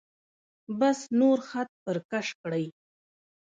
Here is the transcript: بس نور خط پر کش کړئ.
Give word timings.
بس 0.79 0.99
نور 1.19 1.37
خط 1.49 1.69
پر 1.83 1.97
کش 2.11 2.27
کړئ. 2.41 2.65